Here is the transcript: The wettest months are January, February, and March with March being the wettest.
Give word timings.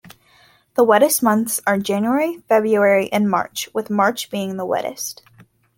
The 0.73 0.83
wettest 0.83 1.21
months 1.21 1.61
are 1.67 1.77
January, 1.77 2.41
February, 2.49 3.13
and 3.13 3.29
March 3.29 3.69
with 3.71 3.91
March 3.91 4.31
being 4.31 4.57
the 4.57 4.65
wettest. 4.65 5.21